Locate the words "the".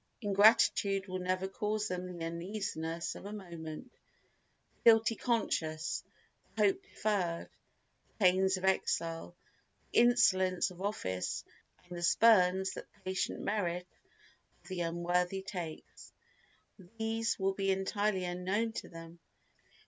2.17-2.25, 4.77-4.81, 6.55-6.63, 8.07-8.13, 9.93-9.99, 11.95-12.01, 14.69-14.81